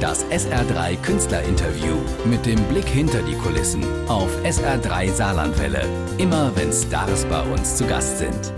Das 0.00 0.24
SR3 0.26 0.96
Künstlerinterview 1.02 1.96
mit 2.24 2.46
dem 2.46 2.62
Blick 2.68 2.86
hinter 2.86 3.20
die 3.20 3.34
Kulissen 3.34 3.82
auf 4.06 4.30
SR3 4.44 5.10
Saarlandwelle. 5.10 5.84
Immer 6.18 6.54
wenn 6.54 6.72
Stars 6.72 7.24
bei 7.24 7.42
uns 7.42 7.76
zu 7.76 7.84
Gast 7.84 8.18
sind. 8.18 8.52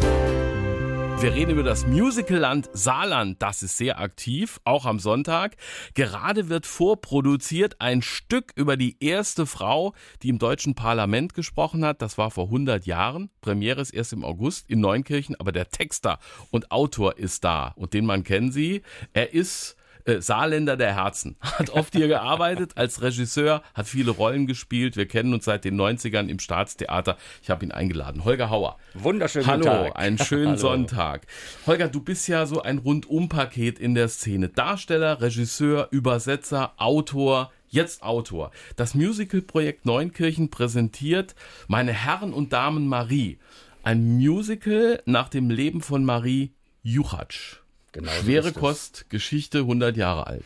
Wir 1.23 1.33
reden 1.33 1.53
über 1.53 1.63
das 1.63 1.87
Musicalland 1.87 2.69
Saarland. 2.75 3.41
Das 3.41 3.63
ist 3.63 3.79
sehr 3.79 4.01
aktiv, 4.01 4.61
auch 4.65 4.85
am 4.85 4.99
Sonntag. 4.99 5.57
Gerade 5.95 6.51
wird 6.51 6.67
vorproduziert 6.67 7.81
ein 7.81 8.03
Stück 8.03 8.53
über 8.55 8.77
die 8.77 9.03
erste 9.03 9.47
Frau, 9.47 9.95
die 10.23 10.29
im 10.29 10.39
deutschen 10.39 10.75
Parlament 10.75 11.33
gesprochen 11.33 11.87
hat. 11.87 12.03
Das 12.03 12.19
war 12.19 12.31
vor 12.31 12.45
100 12.45 12.85
Jahren. 12.85 13.31
Premiere 13.41 13.81
ist 13.81 13.95
erst 13.95 14.13
im 14.13 14.25
August 14.25 14.69
in 14.69 14.81
Neunkirchen, 14.81 15.37
aber 15.41 15.53
der 15.53 15.71
Texter 15.71 16.19
und 16.51 16.71
Autor 16.71 17.17
ist 17.17 17.45
da. 17.45 17.73
Und 17.77 17.95
den 17.95 18.05
Mann 18.05 18.25
kennen 18.25 18.53
Sie. 18.53 18.83
Er 19.15 19.33
ist 19.33 19.77
äh, 20.05 20.21
Saarländer 20.21 20.77
der 20.77 20.95
Herzen. 20.95 21.37
Hat 21.43 21.71
oft 21.71 21.95
hier 21.95 22.09
gearbeitet 22.09 22.73
als 22.77 23.03
Regisseur, 23.03 23.63
hat 23.75 23.87
viele 23.87 24.11
Rollen 24.11 24.47
gespielt. 24.47 24.97
Wir 24.97 25.07
kennen 25.07 25.35
uns 25.35 25.45
seit 25.45 25.65
den 25.65 25.81
90ern 25.81 26.29
im 26.29 26.39
Staatstheater. 26.39 27.17
Ich 27.43 27.51
habe 27.51 27.65
ihn 27.65 27.73
eingeladen. 27.73 28.25
Holger 28.25 28.51
Hauer. 28.51 28.77
Wunderschönen 28.95 29.47
Hallo, 29.47 29.65
Tag. 29.65 29.97
einen 29.97 30.19
schönen 30.19 30.47
Hallo. 30.49 30.59
Sonntag. 30.59 31.27
Holger, 31.67 31.89
du 31.89 32.01
bist 32.01 32.29
ja 32.29 32.47
so 32.47 32.63
ein 32.63 32.79
Rundumpaket 32.79 33.79
in 33.79 33.95
der 33.95 34.09
Szene. 34.09 34.49
Darsteller, 34.49 35.21
Regisseur, 35.21 35.89
Übersetzer, 35.91 36.73
Autor. 36.77 37.51
Jetzt 37.69 38.03
Autor. 38.03 38.51
Das 38.75 38.95
Musicalprojekt 38.95 39.87
Neunkirchen 39.87 40.51
präsentiert 40.51 41.37
Meine 41.69 41.93
Herren 41.93 42.33
und 42.33 42.53
Damen 42.53 42.89
Marie. 42.89 43.39
Ein 43.85 44.17
Musical 44.17 45.01
nach 45.07 45.29
dem 45.29 45.51
Leben 45.51 45.81
von 45.81 46.05
Marie 46.05 46.53
Juchatsch. 46.83 47.61
Genau 47.93 48.11
Schwere. 48.23 48.53
Kost, 48.53 49.07
Geschichte 49.11 49.59
100 49.59 49.97
Jahre 49.97 50.27
alt. 50.27 50.45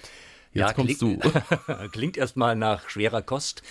Jetzt 0.53 0.61
Ja, 0.61 0.73
kommst 0.73 0.99
klingt, 1.01 1.25
du. 1.25 1.31
klingt 1.93 2.17
erstmal 2.17 2.57
nach 2.57 2.89
schwerer 2.89 3.23
Kost. 3.23 3.63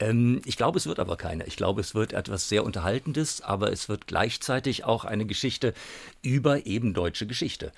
Ähm, 0.00 0.40
ich 0.44 0.56
glaube, 0.56 0.78
es 0.78 0.86
wird 0.86 0.98
aber 1.00 1.16
keine. 1.16 1.46
Ich 1.46 1.56
glaube, 1.56 1.80
es 1.80 1.94
wird 1.94 2.12
etwas 2.12 2.48
sehr 2.48 2.64
Unterhaltendes, 2.64 3.40
aber 3.40 3.72
es 3.72 3.88
wird 3.88 4.06
gleichzeitig 4.06 4.84
auch 4.84 5.04
eine 5.04 5.26
Geschichte 5.26 5.74
über 6.22 6.66
eben 6.66 6.94
deutsche 6.94 7.26
Geschichte. 7.26 7.72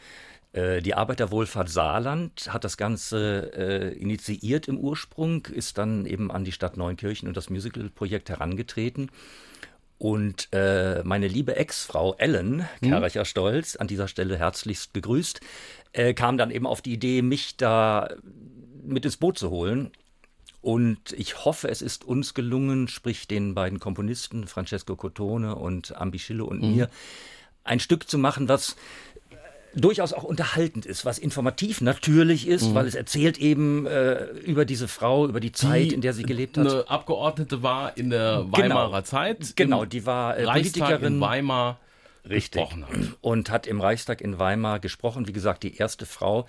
Äh, 0.52 0.82
Die 0.82 0.94
Arbeiterwohlfahrt 0.94 1.70
Saarland 1.70 2.52
hat 2.52 2.64
das 2.64 2.76
Ganze 2.76 3.52
äh, 3.54 3.92
initiiert 3.98 4.68
im 4.68 4.78
Ursprung, 4.78 5.46
ist 5.46 5.78
dann 5.78 6.06
eben 6.06 6.30
an 6.30 6.44
die 6.44 6.52
Stadt 6.52 6.76
Neunkirchen 6.76 7.28
und 7.28 7.36
das 7.36 7.50
Musical-Projekt 7.50 8.28
herangetreten. 8.28 9.10
Und 10.00 10.48
äh, 10.52 11.02
meine 11.04 11.28
liebe 11.28 11.56
Ex-Frau 11.56 12.14
Ellen 12.14 12.66
Kerracher 12.80 13.26
Stolz, 13.26 13.76
an 13.76 13.86
dieser 13.86 14.08
Stelle 14.08 14.38
herzlichst 14.38 14.94
begrüßt, 14.94 15.42
äh, 15.92 16.14
kam 16.14 16.38
dann 16.38 16.50
eben 16.50 16.66
auf 16.66 16.80
die 16.80 16.94
Idee, 16.94 17.20
mich 17.20 17.58
da 17.58 18.08
mit 18.82 19.04
ins 19.04 19.18
Boot 19.18 19.38
zu 19.38 19.50
holen. 19.50 19.90
Und 20.62 21.12
ich 21.12 21.44
hoffe, 21.44 21.68
es 21.68 21.82
ist 21.82 22.06
uns 22.06 22.32
gelungen, 22.32 22.88
sprich 22.88 23.28
den 23.28 23.54
beiden 23.54 23.78
Komponisten, 23.78 24.46
Francesco 24.46 24.96
Cotone 24.96 25.54
und 25.54 25.94
Ambischillo 25.94 26.46
und 26.46 26.62
mir, 26.62 26.88
ein 27.62 27.78
Stück 27.78 28.08
zu 28.08 28.16
machen, 28.16 28.48
was 28.48 28.76
durchaus 29.74 30.12
auch 30.12 30.24
unterhaltend 30.24 30.86
ist, 30.86 31.04
was 31.04 31.18
informativ 31.18 31.80
natürlich 31.80 32.46
ist, 32.48 32.74
weil 32.74 32.86
es 32.86 32.94
erzählt 32.94 33.38
eben 33.38 33.86
äh, 33.86 34.24
über 34.44 34.64
diese 34.64 34.88
Frau, 34.88 35.26
über 35.26 35.40
die 35.40 35.52
Zeit, 35.52 35.92
in 35.92 36.00
der 36.00 36.12
sie 36.12 36.24
gelebt 36.24 36.58
hat. 36.58 36.66
Eine 36.66 36.88
Abgeordnete 36.88 37.62
war 37.62 37.96
in 37.96 38.10
der 38.10 38.46
Weimarer 38.50 39.04
Zeit. 39.04 39.54
Genau, 39.56 39.84
die 39.84 40.06
war 40.06 40.36
äh, 40.36 40.44
Politikerin. 40.44 41.14
in 41.14 41.20
Weimar 41.20 41.78
Richtig. 42.28 42.62
gesprochen 42.62 42.86
hat. 42.86 43.16
Und 43.20 43.50
hat 43.50 43.66
im 43.66 43.80
Reichstag 43.80 44.20
in 44.20 44.38
Weimar 44.38 44.80
gesprochen. 44.80 45.26
Wie 45.26 45.32
gesagt, 45.32 45.62
die 45.62 45.76
erste 45.76 46.06
Frau, 46.06 46.46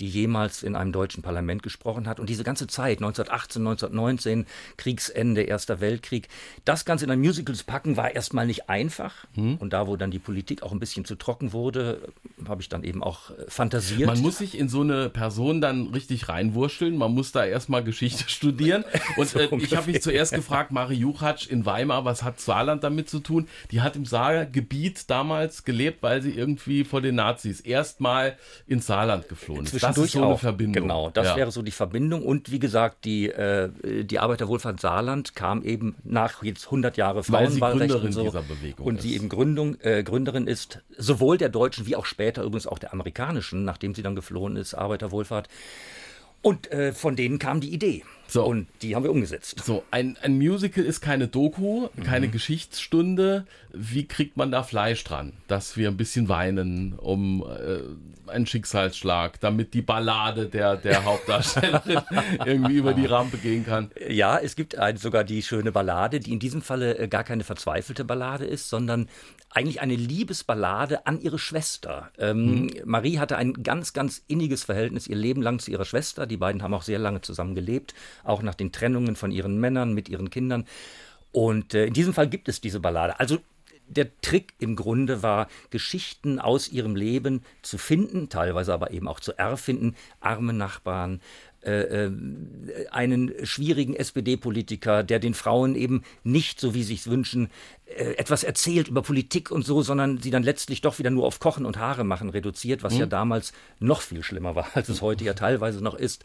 die 0.00 0.08
jemals 0.08 0.62
in 0.62 0.76
einem 0.76 0.92
deutschen 0.92 1.22
Parlament 1.22 1.62
gesprochen 1.62 2.08
hat. 2.08 2.20
Und 2.20 2.28
diese 2.28 2.44
ganze 2.44 2.66
Zeit, 2.66 2.98
1918, 2.98 3.62
1919, 3.62 4.46
Kriegsende, 4.76 5.42
Erster 5.42 5.80
Weltkrieg, 5.80 6.28
das 6.64 6.84
Ganze 6.84 7.04
in 7.04 7.10
ein 7.10 7.20
Musical 7.20 7.54
zu 7.54 7.64
packen, 7.64 7.96
war 7.96 8.14
erstmal 8.14 8.46
nicht 8.46 8.68
einfach. 8.68 9.26
Hm. 9.34 9.56
Und 9.56 9.72
da, 9.72 9.86
wo 9.86 9.96
dann 9.96 10.10
die 10.10 10.18
Politik 10.18 10.62
auch 10.62 10.72
ein 10.72 10.80
bisschen 10.80 11.04
zu 11.04 11.14
trocken 11.14 11.52
wurde, 11.52 12.12
habe 12.48 12.62
ich 12.62 12.68
dann 12.68 12.82
eben 12.82 13.02
auch 13.02 13.30
äh, 13.30 13.44
fantasiert. 13.48 14.06
Man 14.06 14.20
muss 14.20 14.38
sich 14.38 14.58
in 14.58 14.68
so 14.68 14.80
eine 14.80 15.08
Person 15.08 15.60
dann 15.60 15.88
richtig 15.88 16.28
reinwurschteln. 16.28 16.96
Man 16.96 17.12
muss 17.12 17.32
da 17.32 17.44
erstmal 17.44 17.84
Geschichte 17.84 18.24
studieren. 18.28 18.84
Und 19.16 19.34
äh, 19.34 19.48
ich 19.56 19.76
habe 19.76 19.90
mich 19.90 20.02
zuerst 20.02 20.34
gefragt, 20.34 20.72
Marie 20.72 20.96
Juchatsch 20.96 21.46
in 21.46 21.66
Weimar, 21.66 22.04
was 22.04 22.22
hat 22.22 22.40
Saarland 22.40 22.82
damit 22.84 23.08
zu 23.08 23.20
tun? 23.20 23.48
Die 23.70 23.80
hat 23.80 23.96
im 23.96 24.04
Saargebiet 24.04 25.10
damals 25.14 25.62
gelebt, 25.64 26.02
weil 26.02 26.20
sie 26.22 26.32
irgendwie 26.32 26.82
vor 26.84 27.00
den 27.00 27.14
Nazis 27.14 27.60
erstmal 27.60 28.36
ins 28.66 28.86
Saarland 28.86 29.28
geflohen 29.28 29.64
ist. 29.64 29.80
Das 29.82 29.96
ist 29.96 30.12
so 30.12 30.24
eine. 30.24 30.36
Verbindung. 30.38 30.82
Genau, 30.82 31.10
das 31.10 31.28
Ja. 31.28 31.36
wäre 31.36 31.52
so 31.52 31.62
die 31.62 31.70
Verbindung. 31.70 32.24
Und 32.24 32.50
wie 32.50 32.58
gesagt, 32.58 33.04
die, 33.04 33.28
äh, 33.30 33.70
die 34.04 34.18
Arbeiterwohlfahrt 34.18 34.80
Saarland 34.80 35.36
kam 35.36 35.62
eben 35.62 35.94
nach 36.02 36.42
jetzt 36.42 36.66
100 36.66 36.96
Jahre 36.96 37.22
Frauenwahlrecht 37.22 37.94
und 37.94 38.12
so. 38.12 38.22
dieser 38.24 38.42
Bewegung 38.42 38.84
und 38.86 38.96
ist. 38.96 39.02
sie 39.02 39.14
eben 39.14 39.28
Gründung, 39.28 39.76
äh, 39.82 40.02
Gründerin 40.02 40.48
ist, 40.48 40.80
sowohl 40.98 41.38
der 41.38 41.48
deutschen 41.48 41.86
wie 41.86 41.94
auch 41.94 42.06
später 42.06 42.42
übrigens 42.42 42.66
auch 42.66 42.80
der 42.80 42.92
amerikanischen, 42.92 43.64
nachdem 43.64 43.94
sie 43.94 44.02
dann 44.02 44.16
geflohen 44.16 44.56
ist, 44.56 44.74
Arbeiterwohlfahrt. 44.74 45.48
Und 46.42 46.70
äh, 46.72 46.92
von 46.92 47.16
denen 47.16 47.38
kam 47.38 47.60
die 47.60 47.72
Idee. 47.72 48.02
So. 48.26 48.44
Und 48.44 48.66
die 48.82 48.96
haben 48.96 49.02
wir 49.04 49.10
umgesetzt. 49.10 49.62
So, 49.64 49.84
ein, 49.90 50.16
ein 50.22 50.36
Musical 50.38 50.84
ist 50.84 51.00
keine 51.00 51.28
Doku, 51.28 51.88
Mhm. 51.96 52.02
keine 52.04 52.28
Geschichtsstunde. 52.28 53.46
Wie 53.72 54.06
kriegt 54.06 54.36
man 54.36 54.50
da 54.50 54.62
Fleisch 54.62 55.02
dran, 55.04 55.32
dass 55.48 55.76
wir 55.76 55.88
ein 55.88 55.96
bisschen 55.96 56.28
weinen 56.28 56.94
um 56.94 57.42
äh, 57.44 58.30
einen 58.30 58.46
Schicksalsschlag, 58.46 59.40
damit 59.40 59.74
die 59.74 59.82
Ballade 59.82 60.46
der, 60.46 60.76
der 60.76 61.04
Hauptdarstellerin 61.04 62.00
irgendwie 62.44 62.76
über 62.76 62.94
die 62.94 63.06
Rampe 63.06 63.36
gehen 63.36 63.66
kann? 63.66 63.90
Ja, 64.08 64.38
es 64.38 64.56
gibt 64.56 64.78
ein, 64.78 64.96
sogar 64.96 65.24
die 65.24 65.42
schöne 65.42 65.72
Ballade, 65.72 66.20
die 66.20 66.32
in 66.32 66.38
diesem 66.38 66.62
Falle 66.62 66.98
äh, 66.98 67.08
gar 67.08 67.24
keine 67.24 67.44
verzweifelte 67.44 68.04
Ballade 68.04 68.44
ist, 68.46 68.68
sondern 68.70 69.08
eigentlich 69.50 69.80
eine 69.80 69.94
Liebesballade 69.94 71.06
an 71.06 71.20
ihre 71.20 71.38
Schwester. 71.38 72.10
Ähm, 72.18 72.70
Marie 72.84 73.18
hatte 73.18 73.36
ein 73.36 73.52
ganz, 73.62 73.92
ganz 73.92 74.22
inniges 74.26 74.64
Verhältnis 74.64 75.06
ihr 75.06 75.16
Leben 75.16 75.42
lang 75.42 75.58
zu 75.60 75.70
ihrer 75.70 75.84
Schwester. 75.84 76.26
Die 76.26 76.36
beiden 76.36 76.62
haben 76.62 76.74
auch 76.74 76.82
sehr 76.82 76.98
lange 76.98 77.20
zusammen 77.20 77.54
gelebt, 77.54 77.94
auch 78.22 78.42
nach 78.42 78.54
den 78.54 78.72
Trennungen 78.72 79.16
von 79.16 79.30
ihren 79.30 79.58
Männern 79.58 79.92
mit 79.92 80.08
ihren 80.08 80.30
Kindern. 80.30 80.66
Und 81.32 81.74
äh, 81.74 81.86
in 81.86 81.94
diesem 81.94 82.14
Fall 82.14 82.28
gibt 82.28 82.48
es 82.48 82.60
diese 82.60 82.80
Ballade. 82.80 83.18
Also 83.18 83.38
der 83.86 84.18
Trick 84.20 84.54
im 84.58 84.76
Grunde 84.76 85.22
war, 85.22 85.48
Geschichten 85.70 86.38
aus 86.38 86.68
ihrem 86.68 86.96
Leben 86.96 87.42
zu 87.62 87.78
finden, 87.78 88.28
teilweise 88.28 88.72
aber 88.72 88.92
eben 88.92 89.08
auch 89.08 89.20
zu 89.20 89.36
erfinden, 89.36 89.94
arme 90.20 90.52
Nachbarn, 90.52 91.20
äh, 91.64 92.06
äh, 92.06 92.12
einen 92.90 93.32
schwierigen 93.42 93.94
SPD-Politiker, 93.94 95.02
der 95.02 95.18
den 95.18 95.32
Frauen 95.32 95.76
eben 95.76 96.02
nicht, 96.22 96.60
so 96.60 96.74
wie 96.74 96.82
sie 96.82 96.94
es 96.94 97.08
wünschen, 97.08 97.48
äh, 97.86 98.16
etwas 98.16 98.44
erzählt 98.44 98.88
über 98.88 99.00
Politik 99.00 99.50
und 99.50 99.64
so, 99.64 99.80
sondern 99.80 100.18
sie 100.18 100.30
dann 100.30 100.42
letztlich 100.42 100.82
doch 100.82 100.98
wieder 100.98 101.10
nur 101.10 101.24
auf 101.24 101.40
Kochen 101.40 101.64
und 101.64 101.78
Haare 101.78 102.04
machen 102.04 102.28
reduziert, 102.28 102.82
was 102.82 102.98
ja 102.98 103.06
damals 103.06 103.54
noch 103.80 104.02
viel 104.02 104.22
schlimmer 104.22 104.54
war, 104.54 104.68
als 104.74 104.90
es 104.90 105.00
heute 105.00 105.24
ja 105.24 105.32
teilweise 105.32 105.82
noch 105.82 105.94
ist. 105.94 106.24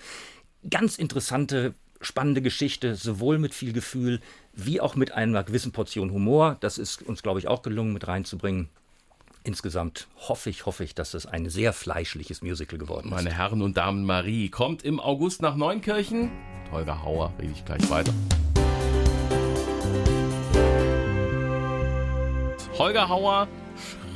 Ganz 0.68 0.98
interessante, 0.98 1.74
spannende 2.02 2.42
Geschichte, 2.42 2.96
sowohl 2.96 3.38
mit 3.38 3.54
viel 3.54 3.72
Gefühl 3.72 4.20
wie 4.54 4.82
auch 4.82 4.96
mit 4.96 5.14
einer 5.14 5.44
gewissen 5.44 5.72
Portion 5.72 6.12
Humor. 6.12 6.58
Das 6.60 6.78
ist 6.78 7.02
uns, 7.02 7.24
glaube 7.24 7.40
ich, 7.40 7.48
auch 7.48 7.62
gelungen 7.62 7.94
mit 7.94 8.08
reinzubringen. 8.08 8.68
Insgesamt 9.44 10.10
hoffe 10.18 10.50
ich, 10.50 10.66
hoffe 10.66 10.84
ich, 10.84 10.94
dass 10.94 11.14
es 11.14 11.26
ein 11.26 11.50
sehr 11.50 11.72
fleischliches 11.72 12.42
Musical 12.42 12.78
geworden 12.78 13.08
ist. 13.08 13.12
Meine 13.14 13.34
Herren 13.34 13.62
und 13.62 13.78
Damen, 13.78 14.04
Marie 14.04 14.50
kommt 14.50 14.84
im 14.84 15.00
August 15.00 15.42
nach 15.42 15.56
Neunkirchen. 15.56 16.30
Holger 16.74 17.04
Hauer, 17.04 17.34
rede 17.40 17.54
ich 17.54 17.64
gleich 17.64 17.90
weiter. 17.90 18.14
Holger 22.78 23.08
Hauer 23.08 23.48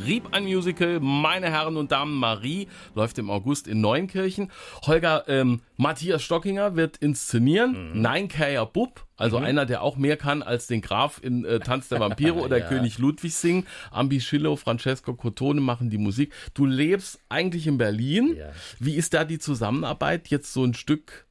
schrieb 0.03 0.33
ein 0.33 0.43
Musical, 0.43 0.99
Meine 0.99 1.49
Herren 1.49 1.77
und 1.77 1.91
Damen, 1.91 2.15
Marie, 2.17 2.67
läuft 2.93 3.17
im 3.19 3.29
August 3.29 3.67
in 3.67 3.79
Neunkirchen. 3.79 4.51
Holger, 4.85 5.23
ähm, 5.27 5.61
Matthias 5.77 6.23
Stockinger 6.23 6.75
wird 6.75 6.97
inszenieren, 6.97 8.01
Nein 8.01 8.27
Kaya 8.27 8.65
Bub, 8.65 9.05
also 9.15 9.37
einer, 9.37 9.65
der 9.65 9.81
auch 9.81 9.95
mehr 9.95 10.17
kann 10.17 10.43
als 10.43 10.67
den 10.67 10.81
Graf 10.81 11.21
in 11.23 11.45
äh, 11.45 11.59
Tanz 11.59 11.87
der 11.87 12.01
Vampire 12.01 12.33
oder 12.43 12.57
Ja. 12.57 12.67
König 12.67 12.97
Ludwig 12.97 13.33
singen. 13.33 13.65
Ambi 13.91 14.19
Schillo, 14.19 14.57
Francesco 14.57 15.13
Cotone 15.13 15.61
machen 15.61 15.89
die 15.89 15.97
Musik. 15.97 16.33
Du 16.53 16.65
lebst 16.65 17.19
eigentlich 17.29 17.65
in 17.67 17.77
Berlin. 17.77 18.35
Ja. 18.37 18.51
Wie 18.79 18.95
ist 18.95 19.13
da 19.13 19.23
die 19.23 19.39
Zusammenarbeit, 19.39 20.27
jetzt 20.27 20.51
so 20.51 20.65
ein 20.65 20.73
Stück 20.73 21.27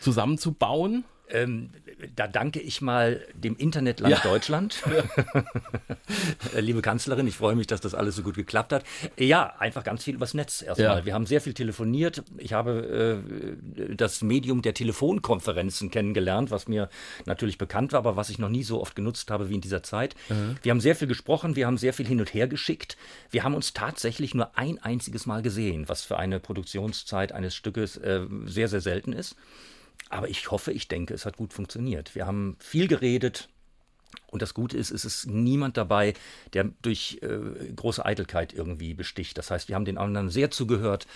zusammenzubauen? 0.00 1.04
Ähm, 1.32 1.70
da 2.16 2.26
danke 2.26 2.60
ich 2.60 2.80
mal 2.80 3.20
dem 3.34 3.56
Internetland 3.56 4.14
ja. 4.14 4.20
Deutschland. 4.22 4.82
Ja. 4.90 6.60
Liebe 6.60 6.82
Kanzlerin, 6.82 7.26
ich 7.26 7.36
freue 7.36 7.54
mich, 7.54 7.66
dass 7.66 7.80
das 7.80 7.94
alles 7.94 8.16
so 8.16 8.22
gut 8.22 8.34
geklappt 8.34 8.72
hat. 8.72 8.84
Ja, 9.18 9.54
einfach 9.58 9.84
ganz 9.84 10.04
viel 10.04 10.14
übers 10.14 10.34
Netz 10.34 10.62
erstmal. 10.62 10.98
Ja. 10.98 11.04
Wir 11.04 11.14
haben 11.14 11.26
sehr 11.26 11.40
viel 11.40 11.54
telefoniert. 11.54 12.22
Ich 12.38 12.52
habe 12.52 13.22
äh, 13.76 13.94
das 13.94 14.22
Medium 14.22 14.62
der 14.62 14.74
Telefonkonferenzen 14.74 15.90
kennengelernt, 15.90 16.50
was 16.50 16.68
mir 16.68 16.88
natürlich 17.26 17.58
bekannt 17.58 17.92
war, 17.92 17.98
aber 17.98 18.16
was 18.16 18.30
ich 18.30 18.38
noch 18.38 18.48
nie 18.48 18.64
so 18.64 18.80
oft 18.80 18.96
genutzt 18.96 19.30
habe 19.30 19.48
wie 19.48 19.54
in 19.54 19.60
dieser 19.60 19.82
Zeit. 19.82 20.16
Mhm. 20.28 20.56
Wir 20.62 20.70
haben 20.70 20.80
sehr 20.80 20.96
viel 20.96 21.08
gesprochen, 21.08 21.56
wir 21.56 21.66
haben 21.66 21.78
sehr 21.78 21.92
viel 21.92 22.06
hin 22.06 22.20
und 22.20 22.34
her 22.34 22.48
geschickt. 22.48 22.96
Wir 23.30 23.44
haben 23.44 23.54
uns 23.54 23.72
tatsächlich 23.72 24.34
nur 24.34 24.56
ein 24.58 24.78
einziges 24.82 25.26
Mal 25.26 25.42
gesehen, 25.42 25.88
was 25.88 26.02
für 26.02 26.18
eine 26.18 26.40
Produktionszeit 26.40 27.32
eines 27.32 27.54
Stückes 27.54 27.96
äh, 27.96 28.22
sehr, 28.46 28.68
sehr 28.68 28.80
selten 28.80 29.12
ist. 29.12 29.36
Aber 30.08 30.28
ich 30.28 30.50
hoffe, 30.50 30.72
ich 30.72 30.88
denke, 30.88 31.14
es 31.14 31.26
hat 31.26 31.36
gut 31.36 31.52
funktioniert. 31.52 32.14
Wir 32.14 32.26
haben 32.26 32.56
viel 32.58 32.88
geredet. 32.88 33.48
Und 34.28 34.42
das 34.42 34.54
Gute 34.54 34.76
ist, 34.76 34.90
es 34.90 35.04
ist 35.04 35.26
niemand 35.26 35.76
dabei, 35.76 36.14
der 36.52 36.70
durch 36.82 37.18
äh, 37.22 37.72
große 37.74 38.04
Eitelkeit 38.04 38.52
irgendwie 38.52 38.94
besticht. 38.94 39.36
Das 39.38 39.50
heißt, 39.50 39.68
wir 39.68 39.74
haben 39.74 39.84
den 39.84 39.98
anderen 39.98 40.30
sehr 40.30 40.50
zugehört 40.50 41.06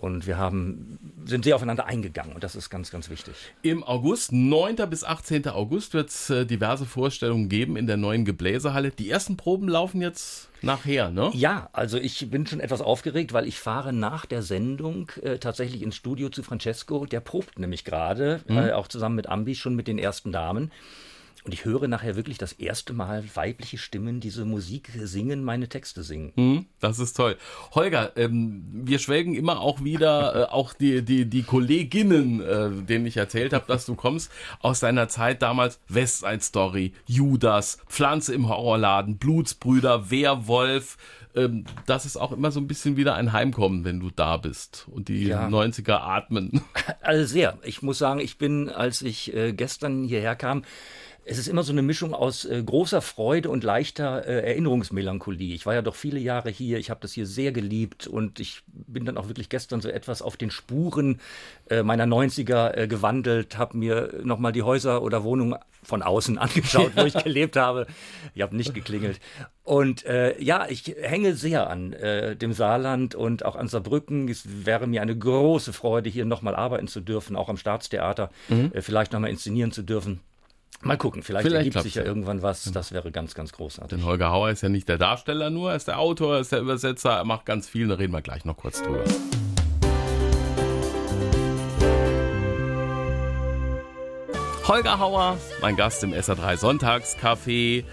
und 0.00 0.26
wir 0.26 0.38
haben, 0.38 0.98
sind 1.26 1.44
sehr 1.44 1.54
aufeinander 1.54 1.86
eingegangen 1.86 2.32
und 2.32 2.42
das 2.42 2.56
ist 2.56 2.70
ganz, 2.70 2.90
ganz 2.90 3.10
wichtig. 3.10 3.34
Im 3.62 3.84
August, 3.84 4.32
9. 4.32 4.76
bis 4.88 5.04
18. 5.04 5.48
August, 5.48 5.94
wird 5.94 6.08
es 6.08 6.30
äh, 6.30 6.46
diverse 6.46 6.86
Vorstellungen 6.86 7.48
geben 7.48 7.76
in 7.76 7.86
der 7.86 7.96
neuen 7.96 8.24
Gebläsehalle. 8.24 8.92
Die 8.92 9.10
ersten 9.10 9.36
Proben 9.36 9.68
laufen 9.68 10.00
jetzt 10.00 10.48
nachher, 10.62 11.10
ne? 11.10 11.30
Ja, 11.34 11.68
also 11.72 11.98
ich 11.98 12.30
bin 12.30 12.46
schon 12.46 12.60
etwas 12.60 12.80
aufgeregt, 12.80 13.32
weil 13.32 13.46
ich 13.46 13.58
fahre 13.58 13.92
nach 13.92 14.26
der 14.26 14.42
Sendung 14.42 15.10
äh, 15.22 15.38
tatsächlich 15.38 15.82
ins 15.82 15.96
Studio 15.96 16.30
zu 16.30 16.42
Francesco. 16.42 17.04
Der 17.04 17.20
probt 17.20 17.58
nämlich 17.58 17.84
gerade, 17.84 18.40
mhm. 18.46 18.56
äh, 18.56 18.72
auch 18.72 18.88
zusammen 18.88 19.16
mit 19.16 19.28
Ambi, 19.28 19.54
schon 19.54 19.74
mit 19.74 19.86
den 19.86 19.98
ersten 19.98 20.32
Damen. 20.32 20.70
Und 21.44 21.54
ich 21.54 21.64
höre 21.64 21.88
nachher 21.88 22.16
wirklich 22.16 22.36
das 22.36 22.52
erste 22.52 22.92
Mal 22.92 23.24
weibliche 23.34 23.78
Stimmen 23.78 24.20
diese 24.20 24.44
Musik 24.44 24.90
singen, 25.02 25.42
meine 25.42 25.68
Texte 25.68 26.02
singen. 26.02 26.32
Hm, 26.36 26.66
das 26.80 26.98
ist 26.98 27.16
toll. 27.16 27.36
Holger, 27.74 28.12
ähm, 28.16 28.64
wir 28.72 28.98
schwelgen 28.98 29.34
immer 29.34 29.60
auch 29.60 29.82
wieder, 29.82 30.34
äh, 30.34 30.52
auch 30.52 30.74
die, 30.74 31.02
die, 31.02 31.24
die 31.24 31.42
Kolleginnen, 31.42 32.42
äh, 32.42 32.70
denen 32.84 33.06
ich 33.06 33.16
erzählt 33.16 33.54
habe, 33.54 33.64
dass 33.68 33.86
du 33.86 33.94
kommst, 33.94 34.30
aus 34.60 34.80
deiner 34.80 35.08
Zeit 35.08 35.40
damals 35.40 35.80
Westside 35.88 36.42
Story, 36.42 36.92
Judas, 37.06 37.78
Pflanze 37.88 38.34
im 38.34 38.48
Horrorladen, 38.48 39.16
Blutsbrüder, 39.16 40.10
Werwolf. 40.10 40.98
Ähm, 41.34 41.64
das 41.86 42.04
ist 42.04 42.16
auch 42.16 42.32
immer 42.32 42.50
so 42.50 42.60
ein 42.60 42.66
bisschen 42.66 42.96
wieder 42.96 43.14
ein 43.14 43.32
Heimkommen, 43.32 43.84
wenn 43.84 44.00
du 44.00 44.10
da 44.10 44.36
bist 44.36 44.88
und 44.90 45.08
die 45.08 45.28
ja. 45.28 45.46
90er 45.48 46.00
atmen. 46.00 46.60
Also 47.02 47.24
sehr. 47.24 47.58
Ich 47.62 47.82
muss 47.82 47.98
sagen, 47.98 48.20
ich 48.20 48.36
bin, 48.36 48.68
als 48.68 49.02
ich 49.02 49.34
äh, 49.34 49.52
gestern 49.52 50.04
hierher 50.04 50.36
kam, 50.36 50.64
es 51.24 51.38
ist 51.38 51.48
immer 51.48 51.62
so 51.62 51.72
eine 51.72 51.82
Mischung 51.82 52.14
aus 52.14 52.44
äh, 52.44 52.62
großer 52.62 53.00
Freude 53.02 53.50
und 53.50 53.62
leichter 53.62 54.26
äh, 54.26 54.48
Erinnerungsmelancholie. 54.48 55.54
Ich 55.54 55.66
war 55.66 55.74
ja 55.74 55.82
doch 55.82 55.94
viele 55.94 56.18
Jahre 56.18 56.50
hier, 56.50 56.78
ich 56.78 56.90
habe 56.90 57.00
das 57.00 57.12
hier 57.12 57.26
sehr 57.26 57.52
geliebt 57.52 58.06
und 58.06 58.40
ich 58.40 58.62
bin 58.66 59.04
dann 59.04 59.16
auch 59.16 59.28
wirklich 59.28 59.48
gestern 59.48 59.80
so 59.80 59.88
etwas 59.88 60.22
auf 60.22 60.36
den 60.36 60.50
Spuren 60.50 61.20
äh, 61.68 61.82
meiner 61.82 62.06
90er 62.06 62.76
äh, 62.76 62.88
gewandelt, 62.88 63.58
habe 63.58 63.76
mir 63.76 64.20
nochmal 64.22 64.52
die 64.52 64.62
Häuser 64.62 65.02
oder 65.02 65.22
Wohnungen 65.22 65.56
von 65.82 66.02
außen 66.02 66.38
angeschaut, 66.38 66.92
wo 66.96 67.04
ich 67.04 67.14
gelebt 67.14 67.56
habe. 67.56 67.86
Ich 68.34 68.42
habe 68.42 68.56
nicht 68.56 68.74
geklingelt. 68.74 69.20
Und 69.62 70.04
äh, 70.06 70.40
ja, 70.42 70.66
ich 70.68 70.96
hänge 71.00 71.34
sehr 71.34 71.70
an 71.70 71.92
äh, 71.92 72.34
dem 72.34 72.52
Saarland 72.52 73.14
und 73.14 73.44
auch 73.44 73.56
an 73.56 73.68
Saarbrücken. 73.68 74.28
Es 74.28 74.44
wäre 74.66 74.86
mir 74.86 75.02
eine 75.02 75.16
große 75.16 75.72
Freude, 75.72 76.10
hier 76.10 76.24
nochmal 76.24 76.56
arbeiten 76.56 76.88
zu 76.88 77.00
dürfen, 77.00 77.36
auch 77.36 77.48
am 77.48 77.56
Staatstheater, 77.56 78.30
mhm. 78.48 78.72
vielleicht 78.80 79.12
nochmal 79.12 79.30
inszenieren 79.30 79.70
zu 79.70 79.82
dürfen. 79.82 80.20
Mal 80.82 80.96
gucken, 80.96 81.22
vielleicht, 81.22 81.46
vielleicht 81.46 81.66
ergibt 81.66 81.82
sich 81.82 81.94
ja 81.94 82.04
irgendwann 82.04 82.40
was. 82.40 82.64
Das 82.72 82.92
wäre 82.92 83.10
ganz, 83.12 83.34
ganz 83.34 83.52
großartig. 83.52 83.98
Denn 83.98 84.06
Holger 84.06 84.30
Hauer 84.30 84.50
ist 84.50 84.62
ja 84.62 84.70
nicht 84.70 84.88
der 84.88 84.96
Darsteller 84.96 85.50
nur, 85.50 85.70
er 85.70 85.76
ist 85.76 85.88
der 85.88 85.98
Autor, 85.98 86.36
er 86.36 86.40
ist 86.40 86.52
der 86.52 86.60
Übersetzer, 86.60 87.10
er 87.10 87.24
macht 87.24 87.44
ganz 87.44 87.68
viel, 87.68 87.88
da 87.88 87.96
reden 87.96 88.14
wir 88.14 88.22
gleich 88.22 88.46
noch 88.46 88.56
kurz 88.56 88.82
drüber. 88.82 89.04
Holger 94.66 94.98
Hauer, 94.98 95.36
mein 95.60 95.76
Gast 95.76 96.02
im 96.02 96.14
SA3 96.14 96.56
Sonntagscafé. 96.56 97.84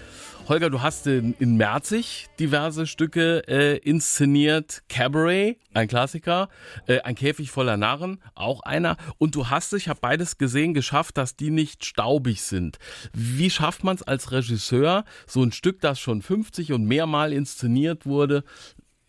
Holger, 0.48 0.70
du 0.70 0.80
hast 0.80 1.06
in, 1.06 1.34
in 1.38 1.58
Merzig 1.58 2.28
diverse 2.40 2.86
Stücke 2.86 3.46
äh, 3.48 3.76
inszeniert. 3.76 4.82
Cabaret, 4.88 5.58
ein 5.74 5.88
Klassiker. 5.88 6.48
Äh, 6.86 7.00
ein 7.00 7.16
Käfig 7.16 7.50
voller 7.50 7.76
Narren, 7.76 8.22
auch 8.34 8.60
einer. 8.60 8.96
Und 9.18 9.34
du 9.34 9.50
hast 9.50 9.74
ich 9.74 9.90
habe 9.90 10.00
beides 10.00 10.38
gesehen, 10.38 10.72
geschafft, 10.72 11.18
dass 11.18 11.36
die 11.36 11.50
nicht 11.50 11.84
staubig 11.84 12.40
sind. 12.40 12.78
Wie 13.12 13.50
schafft 13.50 13.84
man 13.84 13.96
es 13.96 14.02
als 14.02 14.32
Regisseur, 14.32 15.04
so 15.26 15.42
ein 15.42 15.52
Stück, 15.52 15.82
das 15.82 16.00
schon 16.00 16.22
50 16.22 16.72
und 16.72 16.86
mehrmal 16.86 17.34
inszeniert 17.34 18.06
wurde, 18.06 18.42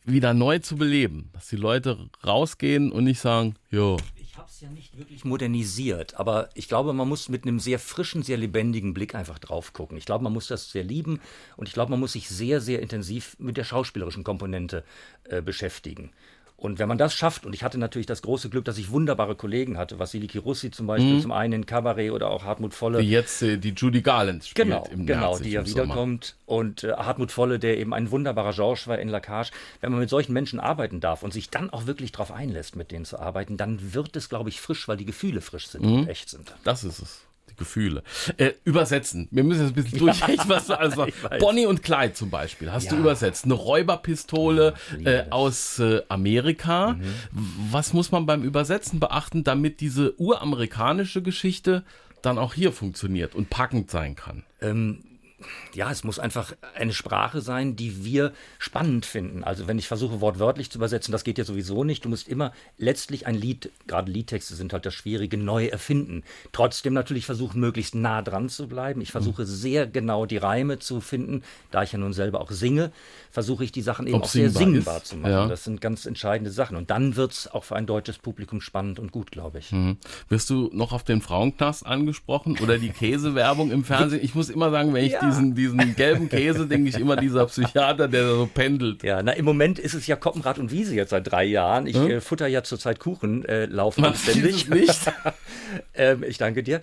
wieder 0.04 0.34
neu 0.34 0.60
zu 0.60 0.76
beleben? 0.76 1.30
Dass 1.32 1.48
die 1.48 1.56
Leute 1.56 2.10
rausgehen 2.28 2.92
und 2.92 3.06
nicht 3.06 3.22
sagen, 3.22 3.56
jo, 3.70 3.96
habe 4.40 4.50
es 4.50 4.62
ja 4.62 4.70
nicht 4.70 4.98
wirklich 4.98 5.26
modernisiert, 5.26 6.20
aber 6.20 6.50
ich 6.54 6.68
glaube, 6.68 6.94
man 6.94 7.08
muss 7.08 7.30
mit 7.30 7.44
einem 7.44 7.60
sehr 7.60 7.80
frischen, 7.80 8.24
sehr 8.24 8.38
lebendigen 8.38 8.94
Blick 8.94 9.16
einfach 9.16 9.40
drauf 9.40 9.74
gucken. 9.74 9.98
Ich 9.98 10.06
glaube, 10.06 10.24
man 10.24 10.34
muss 10.34 10.48
das 10.48 10.72
sehr 10.72 10.84
lieben 10.84 11.20
und 11.58 11.68
ich 11.68 11.74
glaube, 11.74 11.92
man 11.92 12.00
muss 12.00 12.14
sich 12.14 12.30
sehr, 12.30 12.62
sehr 12.62 12.82
intensiv 12.82 13.36
mit 13.40 13.58
der 13.58 13.64
schauspielerischen 13.64 14.24
Komponente 14.24 14.84
äh, 15.26 15.42
beschäftigen. 15.42 16.12
Und 16.60 16.78
wenn 16.78 16.90
man 16.90 16.98
das 16.98 17.14
schafft, 17.14 17.46
und 17.46 17.56
ich 17.56 17.64
hatte 17.64 17.78
natürlich 17.78 18.06
das 18.06 18.22
große 18.22 18.50
Glück, 18.50 18.66
dass 18.66 18.78
ich 18.78 18.92
wunderbare 18.92 19.36
Kollegen 19.36 19.78
hatte, 19.78 19.98
Vassili 19.98 20.28
Russi 20.38 20.72
zum 20.72 20.88
Beispiel, 20.88 21.16
mhm. 21.16 21.22
zum 21.22 21.32
einen 21.32 21.54
in 21.54 21.66
Cabaret 21.66 22.12
oder 22.12 22.30
auch 22.30 22.44
Hartmut 22.44 22.74
Volle. 22.74 23.00
Wie 23.00 23.10
jetzt 23.10 23.42
äh, 23.42 23.58
die 23.58 23.70
Judy 23.70 24.02
Garland 24.02 24.44
spielt 24.46 24.68
genau, 24.68 24.86
im 24.92 25.06
Genau, 25.06 25.40
die 25.40 25.52
ja 25.52 25.66
wiederkommt. 25.66 26.36
Und 26.46 26.84
äh, 26.84 26.92
Hartmut 26.94 27.32
Volle, 27.32 27.60
der 27.60 27.78
eben 27.78 27.94
ein 27.94 28.12
wunderbarer 28.12 28.52
George 28.52 28.84
war 28.88 29.00
in 29.00 29.08
La 29.08 29.22
Cage. 29.22 29.52
Wenn 29.80 29.92
man 29.92 30.02
mit 30.02 30.10
solchen 30.10 30.34
Menschen 30.34 30.60
arbeiten 30.60 31.00
darf 31.00 31.24
und 31.24 31.32
sich 31.32 31.50
dann 31.50 31.70
auch 31.70 31.88
wirklich 31.88 32.12
darauf 32.12 32.32
einlässt, 32.32 32.76
mit 32.76 32.92
denen 32.92 33.06
zu 33.06 33.20
arbeiten, 33.20 33.56
dann 33.56 33.94
wird 33.94 34.16
es, 34.18 34.28
glaube 34.28 34.50
ich, 34.50 34.60
frisch, 34.60 34.88
weil 34.90 34.98
die 34.98 35.06
Gefühle 35.06 35.40
frisch 35.40 35.68
sind 35.68 35.86
mhm. 35.86 35.94
und 35.94 36.08
echt 36.10 36.30
sind. 36.30 36.54
Das 36.66 36.84
ist 36.84 37.02
es. 37.02 37.22
Gefühle. 37.60 38.04
Äh, 38.38 38.54
übersetzen. 38.64 39.28
Wir 39.32 39.44
müssen 39.44 39.62
jetzt 39.62 39.72
ein 39.72 39.84
bisschen 39.84 40.00
durchrechnen, 40.06 40.50
was 40.50 40.72
also 40.72 41.06
Bonnie 41.40 41.68
und 41.68 41.84
Clyde 41.84 42.14
zum 42.14 42.30
Beispiel 42.30 42.72
hast 42.72 42.86
ja. 42.86 42.92
du 42.92 42.98
übersetzt. 42.98 43.46
Eine 43.46 43.54
Räuberpistole 43.54 44.74
äh, 45.04 45.24
aus 45.30 45.80
äh, 45.80 46.02
Amerika. 46.10 46.94
Mhm. 46.94 47.04
Was 47.72 47.94
muss 47.94 48.12
man 48.12 48.26
beim 48.26 48.44
Übersetzen 48.44 49.00
beachten, 49.00 49.44
damit 49.44 49.82
diese 49.82 50.20
uramerikanische 50.20 51.22
Geschichte 51.22 51.84
dann 52.22 52.38
auch 52.38 52.54
hier 52.54 52.72
funktioniert 52.72 53.36
und 53.36 53.50
packend 53.50 53.92
sein 53.92 54.16
kann? 54.16 54.44
Ähm, 54.62 55.04
ja, 55.74 55.92
es 55.92 56.04
muss 56.04 56.20
einfach 56.20 56.54
eine 56.76 56.94
Sprache 56.94 57.42
sein, 57.42 57.76
die 57.76 58.04
wir 58.04 58.34
spannend 58.58 59.06
finden. 59.06 59.44
Also 59.44 59.68
wenn 59.68 59.80
ich 59.80 59.88
versuche, 59.88 60.22
wortwörtlich 60.22 60.70
zu 60.70 60.78
übersetzen, 60.78 61.12
das 61.12 61.24
geht 61.24 61.38
ja 61.38 61.44
sowieso 61.44 61.84
nicht. 61.84 62.06
Du 62.06 62.10
musst 62.10 62.28
immer 62.28 62.52
letztlich 62.78 63.28
ein 63.28 63.36
Lied, 63.36 63.72
gerade 63.88 64.12
Liedtexte 64.12 64.56
sind 64.56 64.74
halt 64.74 64.86
das 64.86 64.94
Schwierige, 64.94 65.38
neu 65.38 65.68
erfinden. 65.68 66.24
Trotzdem 66.52 66.94
natürlich 66.94 67.26
versuchen, 67.26 67.60
möglichst 67.60 67.96
nah 67.96 68.22
dran 68.22 68.50
zu 68.50 68.68
bleiben. 68.68 69.02
Ich 69.02 69.12
versuche 69.12 69.44
mhm. 69.44 69.48
sehr 69.48 69.88
genau 69.88 70.26
die 70.26 70.38
Reime 70.38 70.80
zu 70.80 71.02
finden. 71.02 71.44
Da 71.72 71.84
ich 71.84 71.92
ja 71.92 72.00
nun 72.00 72.14
selber 72.14 72.42
auch 72.42 72.52
singe, 72.52 72.92
versuche 73.32 73.64
ich 73.64 73.72
die 73.72 73.82
Sachen 73.82 74.08
eben 74.08 74.18
Ob 74.18 74.24
auch 74.24 74.28
sehr 74.28 74.50
singbar 74.50 74.98
ist. 74.98 75.08
zu 75.08 75.18
machen. 75.18 75.32
Ja. 75.32 75.48
Das 75.48 75.64
sind 75.64 75.82
ganz 75.82 76.06
entscheidende 76.06 76.52
Sachen. 76.52 76.76
Und 76.76 76.90
dann 76.90 77.16
wird 77.16 77.32
es 77.32 77.48
auch 77.48 77.64
für 77.64 77.76
ein 77.76 77.86
deutsches 77.86 78.18
Publikum 78.18 78.62
spannend 78.62 79.00
und 79.00 79.12
gut, 79.12 79.32
glaube 79.32 79.60
ich. 79.60 79.72
Mhm. 79.72 79.98
Wirst 80.28 80.50
du 80.50 80.70
noch 80.74 80.92
auf 80.92 81.04
den 81.04 81.22
Frauenknast 81.22 81.86
angesprochen 81.86 82.58
oder 82.62 82.78
die 82.78 82.90
Käsewerbung 83.00 83.72
im 83.72 83.84
Fernsehen? 83.84 84.24
Ich 84.24 84.36
muss 84.36 84.50
immer 84.50 84.72
sagen, 84.72 84.94
wenn 84.94 85.06
ich 85.06 85.14
ja. 85.14 85.29
Diesen, 85.30 85.56
diesen 85.56 85.96
gelben 85.96 86.30
Käse, 86.30 86.68
denke 86.68 86.90
ich 86.90 87.00
immer, 87.00 87.16
dieser 87.16 87.46
Psychiater, 87.46 88.08
der 88.08 88.28
so 88.28 88.50
pendelt. 88.52 89.04
Ja, 89.04 89.22
na, 89.24 89.34
im 89.34 89.46
Moment 89.46 89.80
ist 89.80 89.94
es 89.94 90.08
ja 90.08 90.16
Koppenrad 90.16 90.60
und 90.60 90.72
Wiese 90.72 90.96
jetzt 90.96 91.12
seit 91.12 91.30
drei 91.32 91.46
Jahren. 91.46 91.88
Ich 91.88 91.96
hm? 91.96 92.10
äh, 92.10 92.22
futter 92.22 92.48
ja 92.48 92.64
zurzeit 92.64 93.00
Kuchen, 93.00 93.46
äh, 93.46 93.66
laufen 93.66 94.02
Man 94.02 94.16
ständig. 94.16 94.70
nicht. 94.70 95.12
ähm, 95.94 96.24
ich 96.24 96.38
danke 96.38 96.64
dir. 96.64 96.82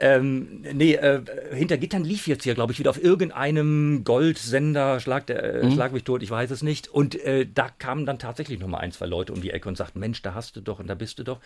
Ähm, 0.00 0.64
nee, 0.72 0.94
äh, 0.94 1.22
hinter 1.52 1.76
Gittern 1.76 2.04
lief 2.04 2.26
jetzt 2.26 2.44
hier, 2.44 2.54
glaube 2.54 2.72
ich, 2.72 2.78
wieder 2.78 2.90
auf 2.90 3.02
irgendeinem 3.02 4.04
Goldsender, 4.04 5.00
Schlag, 5.00 5.26
der, 5.26 5.64
mhm. 5.64 5.72
Schlag 5.72 5.92
mich 5.92 6.04
tot, 6.04 6.22
ich 6.22 6.30
weiß 6.30 6.50
es 6.50 6.62
nicht. 6.62 6.88
Und 6.88 7.14
äh, 7.24 7.46
da 7.52 7.68
kamen 7.68 8.06
dann 8.06 8.18
tatsächlich 8.18 8.60
noch 8.60 8.68
mal 8.68 8.78
ein, 8.78 8.92
zwei 8.92 9.06
Leute 9.06 9.32
um 9.32 9.40
die 9.40 9.50
Ecke 9.50 9.68
und 9.68 9.76
sagten, 9.76 9.98
Mensch, 9.98 10.22
da 10.22 10.34
hast 10.34 10.56
du 10.56 10.60
doch 10.60 10.78
und 10.78 10.86
da 10.86 10.94
bist 10.94 11.18
du 11.18 11.24
doch. 11.24 11.40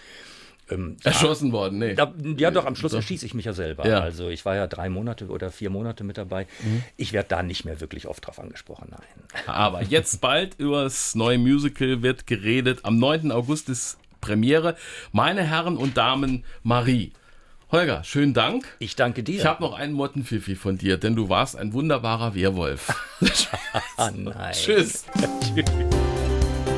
Ähm, 0.73 0.97
Erschossen 1.05 1.49
ja, 1.49 1.53
worden, 1.53 1.79
nee. 1.79 1.95
Da, 1.95 2.13
ja, 2.37 2.51
doch, 2.51 2.65
am 2.67 2.77
Schluss 2.77 2.93
erschieße 2.93 3.27
ich 3.27 3.35
mich 3.35 3.45
ja 3.45 3.53
selber. 3.53 3.87
Ja. 3.87 4.01
Also 4.01 4.29
ich 4.29 4.45
war 4.45 4.57
ja 4.57 4.67
drei 4.67 4.89
Monate 4.89 5.29
oder 5.29 5.51
vier 5.51 5.71
Monate 5.71 6.05
mit 6.05 6.19
dabei. 6.19 6.47
Mhm. 6.63 6.83
Ich 6.97 7.13
werde 7.13 7.29
da 7.29 7.43
nicht 7.43 7.65
mehr 7.65 7.81
wirklich 7.81 8.07
oft 8.07 8.27
drauf 8.27 8.39
angesprochen, 8.39 8.89
nein. 8.91 9.47
Aber 9.47 9.83
jetzt 9.83 10.21
bald 10.21 10.55
über 10.59 10.85
das 10.85 11.15
neue 11.15 11.39
Musical 11.39 12.03
wird 12.03 12.27
geredet. 12.27 12.81
Am 12.85 12.99
9. 12.99 13.33
August 13.33 13.69
ist 13.69 13.99
Premiere. 14.21 14.77
Meine 15.13 15.43
Herren 15.43 15.77
und 15.77 15.97
Damen, 15.97 16.45
Marie. 16.63 17.13
Holger, 17.73 18.05
schönen 18.05 18.35
Dank. 18.35 18.67
Ich 18.81 18.97
danke 18.97 19.23
dir. 19.23 19.39
Ich 19.39 19.47
habe 19.47 19.63
noch 19.63 19.73
einen 19.73 19.95
Mottenpfiffi 19.95 20.57
von 20.57 20.77
dir, 20.77 20.99
denn 20.99 21.17
du 21.17 21.31
warst 21.31 21.57
ein 21.57 21.73
wunderbarer 21.73 22.35
Werwolf. 22.35 22.95
ah, 23.97 24.11
nein. 24.15 24.53
Tschüss. 24.53 25.07
Tschüss. 25.55 25.92